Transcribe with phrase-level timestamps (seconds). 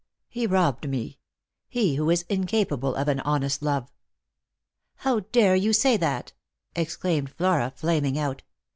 [0.29, 1.19] He robbed me—
[1.69, 3.91] he who is incapable of an honest love.""
[5.05, 6.33] How dare you say that?"
[6.75, 8.41] exclaimed Flora, flaming out.